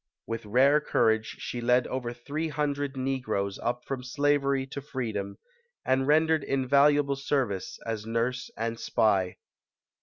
[0.25, 5.37] With rare courage, she led over 300 Negroes up from slavery to freedom,
[5.85, 9.37] and rendered invalu able service as nurse and spy.